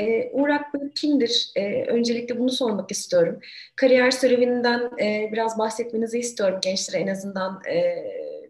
[0.00, 1.52] E, Uğur Akbıyık kimdir?
[1.56, 3.40] E, öncelikle bunu sormak istiyorum.
[3.76, 8.04] Kariyer serüveninden e, biraz bahsetmenizi istiyorum gençlere en azından e,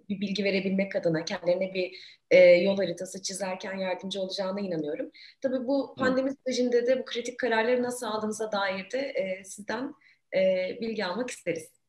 [0.08, 1.96] bir bilgi verebilmek adına kendilerine bir
[2.30, 5.10] e, yol haritası çizerken yardımcı olacağına inanıyorum.
[5.40, 9.94] Tabii bu pandemi sürecinde de bu kritik kararları nasıl aldığınıza dair de e, sizden
[10.36, 11.80] e, bilgi almak isteriz.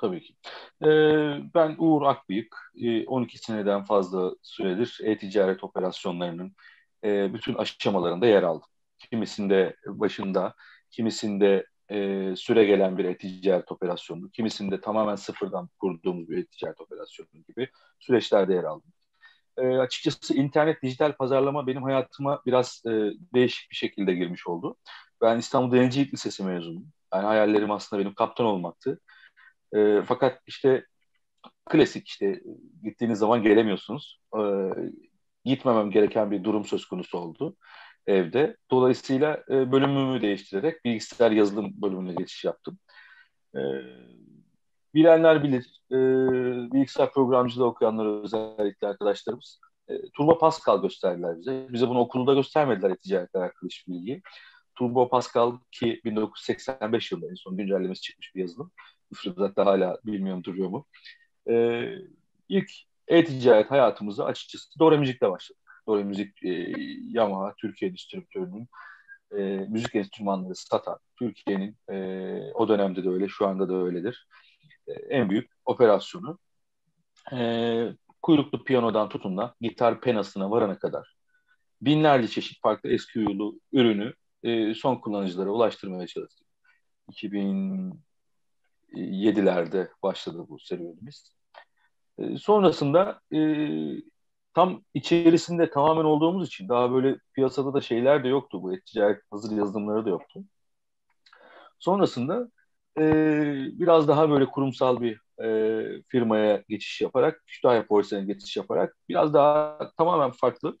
[0.00, 0.34] Tabii ki.
[0.82, 0.88] Ee,
[1.54, 2.56] ben Uğur Akbıyık,
[3.06, 6.52] 12 seneden fazla süredir e-ticaret operasyonlarının
[7.04, 8.68] e, bütün aşamalarında yer aldım.
[8.98, 10.54] Kimisinde başında,
[10.90, 17.68] kimisinde e, süre gelen bir e-ticaret operasyonu, kimisinde tamamen sıfırdan kurduğumuz bir e-ticaret operasyonu gibi
[18.00, 18.92] süreçlerde yer aldım.
[19.56, 22.90] E, açıkçası internet dijital pazarlama benim hayatıma biraz e,
[23.34, 24.76] değişik bir şekilde girmiş oldu.
[25.20, 26.92] Ben İstanbul Denizcilik Lisesi mezunuyum.
[27.14, 29.00] Yani hayallerim aslında benim kaptan olmaktı.
[29.74, 30.86] E, fakat işte
[31.70, 32.40] klasik işte
[32.82, 34.20] gittiğiniz zaman gelemiyorsunuz.
[34.36, 34.40] E,
[35.48, 37.56] gitmemem gereken bir durum söz konusu oldu
[38.06, 38.56] evde.
[38.70, 42.78] Dolayısıyla e, bölümümü değiştirerek bilgisayar yazılım bölümüne geçiş yaptım.
[43.54, 43.60] E,
[44.94, 45.80] bilenler bilir.
[45.90, 45.96] E,
[46.72, 49.60] bilgisayar programcılığı okuyanlar özellikle arkadaşlarımız.
[49.88, 51.66] E, Turbo Pascal gösterdiler bize.
[51.70, 54.22] Bize bunu okulda göstermediler ticaretle alakalı hiçbir bilgi.
[54.74, 58.70] Turbo Pascal ki 1985 yılında en son güncellemesi çıkmış bir yazılım.
[59.10, 60.86] Müfredatta hala bilmiyorum duruyor mu.
[61.50, 61.84] E,
[62.48, 62.70] ilk
[63.08, 65.62] e-ticaret hayatımızda açıkçası Dore Müzik'le başladık.
[65.88, 66.72] Dore Müzik e,
[67.08, 68.68] Yamaha Türkiye distribütörünün
[69.32, 69.36] e,
[69.68, 71.96] müzik enstrümanları satan Türkiye'nin e,
[72.54, 74.28] o dönemde de öyle, şu anda da öyledir.
[74.86, 76.38] E, en büyük operasyonu.
[77.32, 77.38] E,
[78.22, 81.18] kuyruklu piyanodan tutun da gitar penasına varana kadar
[81.82, 86.46] binlerce çeşit farklı eski uyulu ürünü e, son kullanıcılara ulaştırmaya çalıştık.
[87.12, 91.37] 2007'lerde başladı bu serüvenimiz.
[92.18, 93.38] E, sonrasında e,
[94.54, 98.62] tam içerisinde tamamen olduğumuz için daha böyle piyasada da şeyler de yoktu.
[98.62, 100.44] Bu ticaret hazır yazılımları da yoktu.
[101.78, 102.48] Sonrasında
[102.98, 103.02] e,
[103.72, 109.78] biraz daha böyle kurumsal bir e, firmaya geçiş yaparak, Kütahya Porselen'e geçiş yaparak biraz daha
[109.96, 110.78] tamamen farklı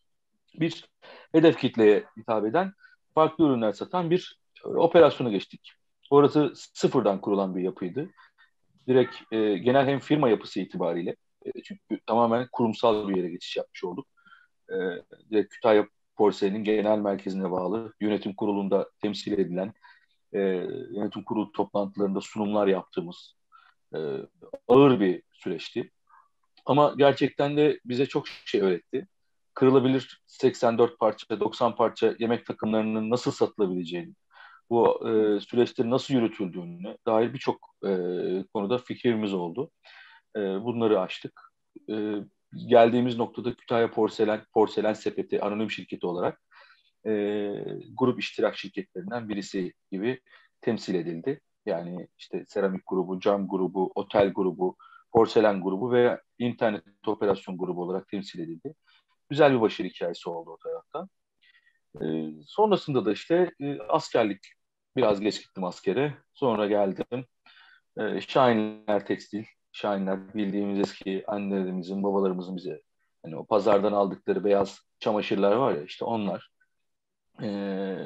[0.54, 0.84] bir
[1.32, 2.72] hedef kitleye hitap eden
[3.14, 5.72] farklı ürünler satan bir operasyona geçtik.
[6.10, 8.10] Orası sıfırdan kurulan bir yapıydı.
[8.88, 13.84] Direkt e, genel hem firma yapısı itibariyle e, çünkü tamamen kurumsal bir yere geçiş yapmış
[13.84, 14.06] olduk.
[14.70, 14.76] E,
[15.30, 19.72] direkt Kütahya Porselen'in genel merkezine bağlı yönetim kurulunda temsil edilen
[20.32, 20.40] e,
[20.90, 23.36] yönetim kurulu toplantılarında sunumlar yaptığımız
[23.94, 23.98] e,
[24.68, 25.90] ağır bir süreçti.
[26.66, 29.06] Ama gerçekten de bize çok şey öğretti.
[29.54, 34.14] Kırılabilir 84 parça, 90 parça yemek takımlarının nasıl satılabileceğini,
[34.70, 37.90] bu e, süreçlerin nasıl yürütüldüğüne dair birçok e,
[38.54, 39.70] konuda fikrimiz oldu.
[40.36, 41.52] E, bunları açtık.
[41.90, 42.14] E,
[42.66, 46.42] geldiğimiz noktada Kütahya Porselen, Porselen Sepeti anonim şirketi olarak
[47.06, 47.12] e,
[47.98, 50.20] grup iştirak şirketlerinden birisi gibi
[50.60, 51.40] temsil edildi.
[51.66, 54.76] Yani işte seramik grubu, cam grubu, otel grubu,
[55.12, 58.74] porselen grubu ve internet operasyon grubu olarak temsil edildi.
[59.30, 61.08] Güzel bir başarı hikayesi oldu o taraftan.
[62.02, 62.06] E,
[62.46, 64.40] sonrasında da işte e, askerlik
[64.96, 66.14] biraz geç gittim askere.
[66.34, 67.26] Sonra geldim.
[67.98, 69.44] E, Şahinler Tekstil,
[69.78, 72.82] Şahinler bildiğimiz eski annelerimizin, babalarımızın bize
[73.22, 76.50] hani o pazardan aldıkları beyaz çamaşırlar var ya işte onlar
[77.42, 77.48] e,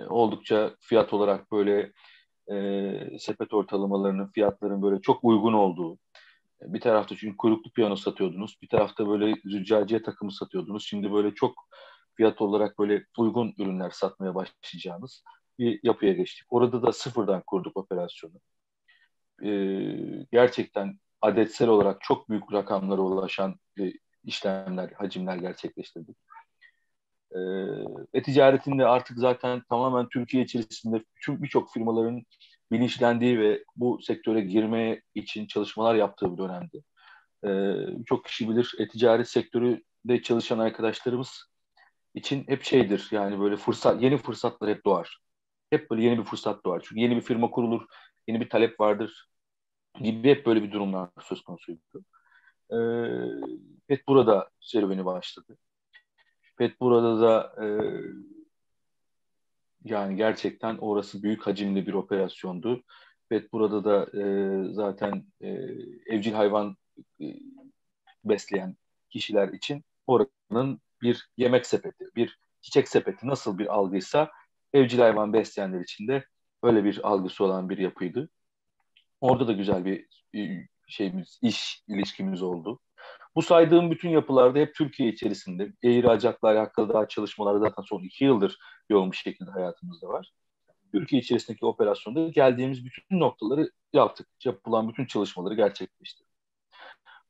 [0.09, 1.93] oldukça fiyat olarak böyle
[2.53, 5.99] e, sepet ortalamalarının fiyatların böyle çok uygun olduğu
[6.63, 11.55] bir tarafta çünkü kuyruklu piyano satıyordunuz bir tarafta böyle züccaciye takımı satıyordunuz şimdi böyle çok
[12.15, 15.25] fiyat olarak böyle uygun ürünler satmaya başlayacağınız
[15.59, 16.47] bir yapıya geçtik.
[16.51, 18.35] Orada da sıfırdan kurduk operasyonu.
[19.45, 23.93] Ee, gerçekten adetsel olarak çok büyük rakamlara ulaşan e,
[24.25, 26.17] işlemler, hacimler gerçekleştirdik.
[27.35, 27.39] E,
[28.15, 32.23] e-ticaretinde artık zaten tamamen Türkiye içerisinde birçok firmaların
[32.73, 36.83] bilinçlendiği ve bu sektöre girmeye için çalışmalar yaptığı bir dönemdi.
[37.47, 37.51] E,
[38.07, 41.45] çok kişi bilir e-ticaret sektöründe çalışan arkadaşlarımız
[42.15, 45.19] için hep şeydir yani böyle fırsat yeni fırsatlar hep doğar.
[45.71, 46.83] Hep böyle yeni bir fırsat doğar.
[46.85, 47.83] Çünkü yeni bir firma kurulur,
[48.29, 49.32] yeni bir talep vardır
[50.01, 52.05] gibi hep böyle bir durumlar söz konusuydu.
[52.71, 52.77] E,
[53.89, 55.59] Pet burada serüveni başladı.
[56.59, 57.67] Pet burada da e,
[59.85, 62.83] yani gerçekten orası büyük hacimli bir operasyondu.
[63.29, 64.25] Pet burada da e,
[64.73, 65.49] zaten e,
[66.07, 66.77] evcil hayvan
[67.21, 67.27] e,
[68.25, 68.77] besleyen
[69.11, 74.31] kişiler için oranın bir yemek sepeti, bir çiçek sepeti nasıl bir algıysa
[74.73, 76.25] evcil hayvan besleyenler için de
[76.63, 78.29] böyle bir algısı olan bir yapıydı.
[79.23, 80.07] Orada da güzel bir
[80.89, 82.81] şeyimiz, iş ilişkimiz oldu.
[83.37, 88.59] Bu saydığım bütün yapılarda hep Türkiye içerisinde ihracatla alakalı daha çalışmalar zaten son iki yıldır
[88.91, 90.33] yoğun bir şekilde hayatımızda var.
[90.93, 94.29] Türkiye içerisindeki operasyonda geldiğimiz bütün noktaları yaptık.
[94.45, 96.33] Yapılan bütün çalışmaları gerçekleştirdik.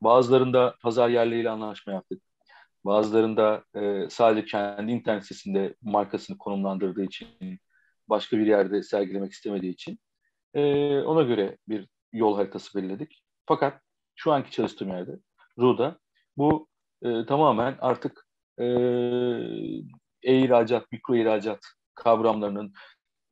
[0.01, 2.23] Bazılarında pazar yerleriyle anlaşma yaptık.
[2.85, 7.29] Bazılarında e, sadece kendi internet sitesinde markasını konumlandırdığı için,
[8.09, 9.99] başka bir yerde sergilemek istemediği için
[10.55, 10.63] e,
[11.01, 13.23] ona göre bir yol haritası belirledik.
[13.47, 13.81] Fakat
[14.15, 15.19] şu anki çalıştığım yerde,
[15.59, 15.99] RU'da
[16.37, 16.69] bu
[17.03, 18.27] e, tamamen artık
[18.59, 18.65] e,
[20.23, 21.61] e-ihracat, mikro ihracat
[21.95, 22.73] kavramlarının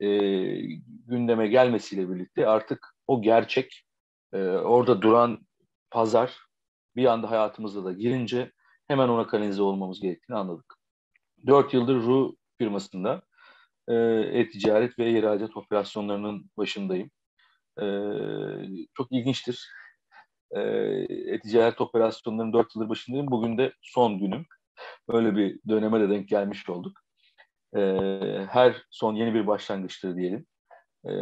[0.01, 0.09] e,
[1.07, 3.85] gündeme gelmesiyle birlikte artık o gerçek,
[4.33, 5.47] e, orada duran
[5.91, 6.39] pazar
[6.97, 8.53] bir anda hayatımızda da girince
[8.89, 10.75] hemen ona kanalize olmamız gerektiğini anladık.
[11.47, 13.23] Dört yıldır RU firmasında
[14.33, 17.11] e-ticaret ve ihracat operasyonlarının başındayım.
[17.83, 17.85] E,
[18.95, 19.69] çok ilginçtir.
[20.51, 20.61] E,
[21.27, 23.31] e-ticaret operasyonlarının dört yıldır başındayım.
[23.31, 24.47] Bugün de son günüm.
[25.09, 26.99] Öyle bir döneme de denk gelmiş olduk.
[27.77, 27.81] E,
[28.51, 30.47] her son yeni bir başlangıçtır diyelim.
[31.05, 31.13] E,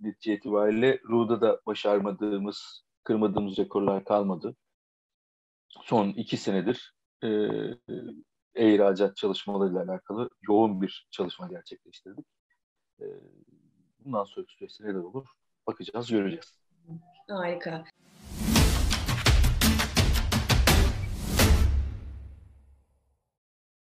[0.00, 4.56] netice itibariyle RU'da da başarmadığımız, kırmadığımız rekorlar kalmadı
[5.82, 6.94] son iki senedir
[7.24, 7.28] e,
[8.54, 12.26] e-ihracat çalışmalarıyla alakalı yoğun bir çalışma gerçekleştirdik.
[13.00, 13.06] E,
[13.98, 15.26] bundan sonraki süreçte neler olur
[15.66, 16.58] bakacağız, göreceğiz.
[17.28, 17.84] Harika.